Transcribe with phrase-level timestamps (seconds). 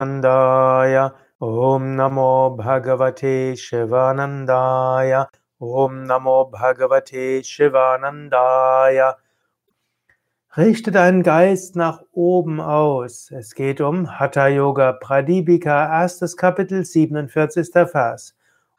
[0.00, 1.12] Nandaya
[1.42, 5.28] Om Namo Bhagavate Shivanandaya
[5.60, 9.16] Om Namo Bhagavate Shivanandaya
[10.56, 13.30] Richte deinen Geist nach oben aus.
[13.30, 17.68] Es geht um Hatha Yoga Pradipika, erstes Kapitel, 47.
[17.70, 18.34] Vers.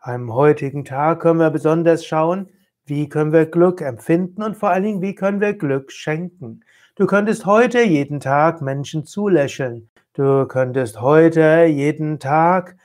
[0.00, 2.50] Am heutigen Tag können wir besonders schauen,
[2.86, 6.64] wie können wir Glück empfinden und vor allen Dingen, wie können wir Glück schenken.
[6.96, 9.90] Du könntest heute jeden Tag Menschen zulächeln.
[10.12, 12.76] Du könntest heute jeden Tag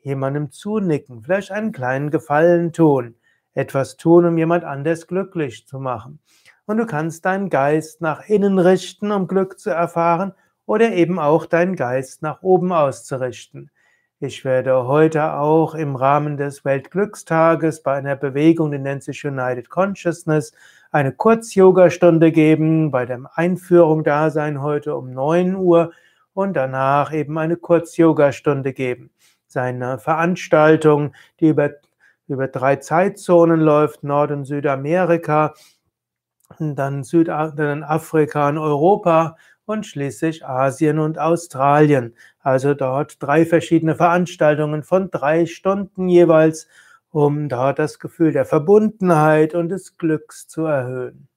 [0.00, 3.14] jemandem zunicken, vielleicht einen kleinen Gefallen tun,
[3.52, 6.18] etwas tun, um jemand anders glücklich zu machen.
[6.64, 10.32] Und du kannst deinen Geist nach innen richten, um Glück zu erfahren,
[10.64, 13.70] oder eben auch deinen Geist nach oben auszurichten.
[14.18, 19.68] Ich werde heute auch im Rahmen des Weltglückstages bei einer Bewegung, die nennt sich United
[19.68, 20.52] Consciousness,
[20.90, 25.92] eine Kurz-Yoga-Stunde geben, bei der Einführung da sein heute um 9 Uhr
[26.34, 29.10] und danach eben eine Kurz-Yoga-Stunde geben.
[29.46, 31.70] Seine Veranstaltung, die über,
[32.26, 35.54] über drei Zeitzonen läuft, Nord- und Südamerika,
[36.58, 42.14] dann Südafrika und Europa und schließlich Asien und Australien.
[42.40, 46.68] Also dort drei verschiedene Veranstaltungen von drei Stunden jeweils,
[47.10, 51.28] um dort das Gefühl der Verbundenheit und des Glücks zu erhöhen.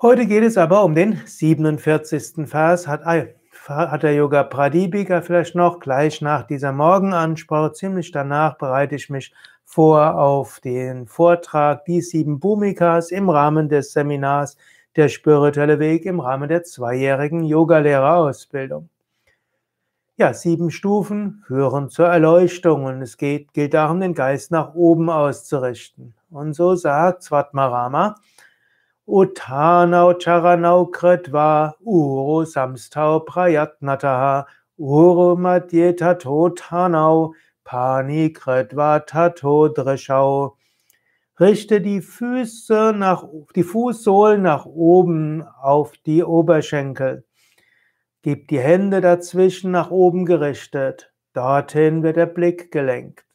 [0.00, 2.46] Heute geht es aber um den 47.
[2.48, 8.96] Vers, hat, hat der Yoga Pradipika vielleicht noch gleich nach dieser Morgenansprache, ziemlich danach bereite
[8.96, 9.32] ich mich
[9.64, 14.56] vor auf den Vortrag Die sieben Bhumikas im Rahmen des Seminars
[14.96, 18.90] Der spirituelle Weg im Rahmen der zweijährigen Yogalehrerausbildung.
[20.16, 25.10] Ja, sieben Stufen führen zur Erleuchtung und es geht, gilt darum, den Geist nach oben
[25.10, 26.14] auszurichten.
[26.30, 28.14] Und so sagt Svatmarama,
[29.06, 34.46] Uttanau Charanau Kritva Uro Samstau Prayatnataha
[34.78, 40.56] Uro Madhyetato Tanau Pani Kritva Tato Drishau
[41.40, 43.24] Richte die Füße nach,
[43.56, 47.24] die Fußsohlen nach oben auf die Oberschenkel.
[48.24, 51.12] Gib die Hände dazwischen nach oben gerichtet.
[51.34, 53.26] Dorthin wird der Blick gelenkt.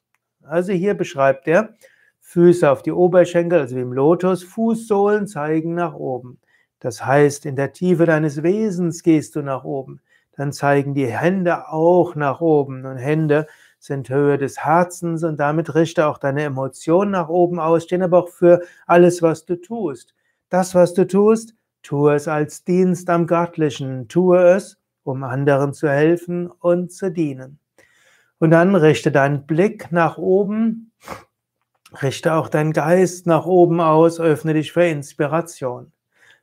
[0.42, 1.76] Also hier beschreibt er,
[2.22, 6.40] Füße auf die Oberschenkel, also wie im Lotus, Fußsohlen zeigen nach oben.
[6.80, 10.02] Das heißt, in der Tiefe deines Wesens gehst du nach oben.
[10.36, 12.84] Dann zeigen die Hände auch nach oben.
[12.88, 13.46] Und Hände
[13.78, 18.24] sind Höhe des Herzens und damit richte auch deine Emotionen nach oben aus, stehen aber
[18.24, 20.16] auch für alles, was du tust.
[20.50, 24.08] Das, was du tust, tue es als Dienst am Göttlichen.
[24.08, 27.60] Tue es, um anderen zu helfen und zu dienen.
[28.40, 30.90] Und dann richte deinen Blick nach oben
[32.02, 35.92] Richte auch deinen Geist nach oben aus, öffne dich für Inspiration.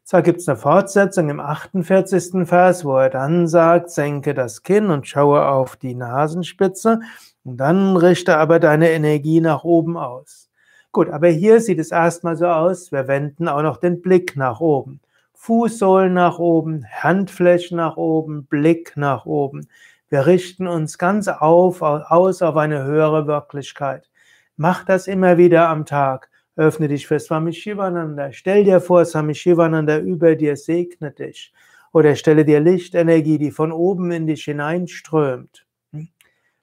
[0.03, 2.47] Zwar gibt es eine Fortsetzung im 48.
[2.47, 7.01] Vers, wo er dann sagt, senke das Kinn und schaue auf die Nasenspitze
[7.45, 10.51] und dann richte aber deine Energie nach oben aus.
[10.91, 14.61] Gut, aber hier sieht es erstmal so aus, wir wenden auch noch den Blick nach
[14.61, 15.01] oben.
[15.47, 19.69] Fußsohlen nach oben, Handflächen nach oben, Blick nach oben.
[20.09, 24.11] Wir richten uns ganz auf, aus auf eine höhere Wirklichkeit.
[24.57, 26.31] Mach das immer wieder am Tag.
[26.57, 28.33] Öffne dich für Swami Shivananda.
[28.33, 31.53] Stell dir vor, Swami Shivananda über dir segnet dich.
[31.93, 35.65] Oder stelle dir Lichtenergie, die von oben in dich hineinströmt.
[35.93, 36.09] Hm?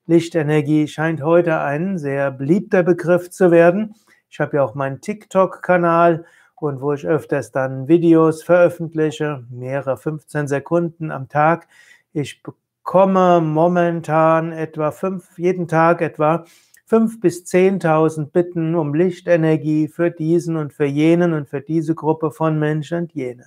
[0.08, 3.96] Lichtenergie scheint heute ein sehr beliebter Begriff zu werden.
[4.30, 6.26] Ich habe ja auch meinen TikTok-Kanal
[6.64, 11.68] und wo ich öfters dann Videos veröffentliche, mehrere 15 Sekunden am Tag.
[12.14, 16.46] Ich bekomme momentan etwa fünf, jeden Tag etwa
[16.86, 22.32] fünf bis zehntausend Bitten um Lichtenergie für diesen und für jenen und für diese Gruppe
[22.32, 23.46] von Menschen und jene.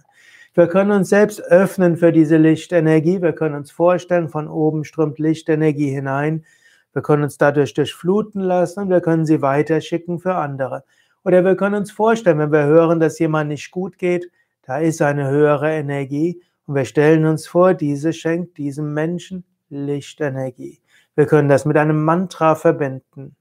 [0.52, 3.22] Wir können uns selbst öffnen für diese Lichtenergie.
[3.22, 6.44] Wir können uns vorstellen, von oben strömt Lichtenergie hinein.
[6.92, 10.84] Wir können uns dadurch durchfluten lassen und wir können sie weiterschicken für andere.
[11.26, 14.30] Oder wir können uns vorstellen, wenn wir hören, dass jemand nicht gut geht,
[14.62, 20.80] da ist eine höhere Energie und wir stellen uns vor, diese schenkt diesem Menschen Lichtenergie.
[21.16, 23.34] Wir können das mit einem Mantra verbinden.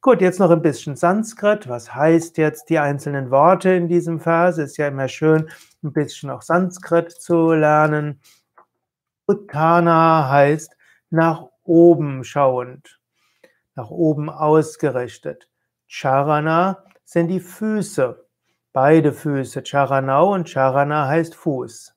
[0.00, 1.68] Gut, jetzt noch ein bisschen Sanskrit.
[1.68, 4.56] Was heißt jetzt die einzelnen Worte in diesem Vers?
[4.56, 5.50] Ist ja immer schön,
[5.82, 8.18] ein bisschen auch Sanskrit zu lernen.
[9.26, 10.74] Uttana heißt
[11.10, 12.98] nach oben schauend,
[13.74, 15.50] nach oben ausgerichtet.
[15.86, 18.24] Charana sind die Füße,
[18.72, 19.62] beide Füße.
[19.62, 21.94] Charanau und Charana heißt Fuß.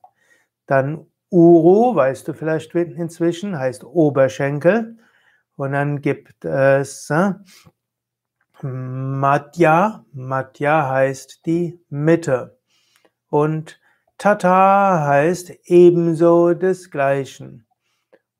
[0.66, 4.96] Dann Uru, weißt du vielleicht inzwischen, heißt Oberschenkel.
[5.56, 7.32] Und dann gibt es äh,
[8.62, 10.04] Madhya.
[10.12, 12.58] Madhya heißt die Mitte.
[13.28, 13.80] Und
[14.18, 17.66] Tata heißt ebenso desgleichen.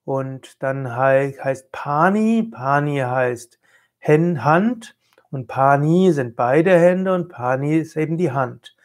[0.05, 3.59] Und dann heißt Pani, Pani heißt
[4.01, 4.98] Hand
[5.31, 8.77] und Pani sind beide Hände und Pani ist eben die Hand.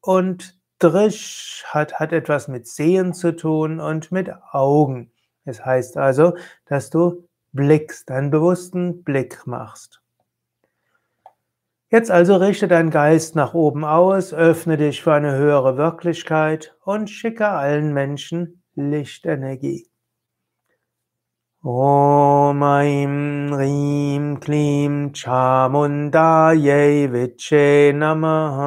[0.00, 5.10] Und Drish hat, hat etwas mit Sehen zu tun und mit Augen.
[5.44, 6.36] Es heißt also,
[6.66, 10.00] dass du blickst, einen bewussten Blick machst.
[11.90, 17.08] Jetzt also richte deinen Geist nach oben aus, öffne dich für eine höhere Wirklichkeit und
[17.08, 19.86] schicke allen Menschen Lichtenergie.
[21.62, 24.03] Om Aim Rim
[24.44, 28.58] क्लीं चामुण्डायै विच्छे नमः।